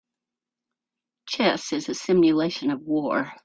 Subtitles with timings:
[1.27, 3.31] Chess is a simulation of war.